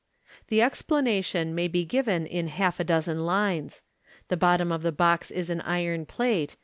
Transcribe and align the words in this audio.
The 0.47 0.63
explanation 0.63 1.53
may 1.53 1.67
be 1.67 1.85
given 1.85 2.25
in 2.25 2.47
half 2.47 2.79
a 2.79 2.83
dozen 2.83 3.23
lines. 3.23 3.83
The 4.29 4.35
bottom 4.35 4.71
of 4.71 4.81
the 4.81 4.91
box 4.91 5.29
is 5.29 5.51
an 5.51 5.61
iron 5.61 6.07
plate. 6.07 6.55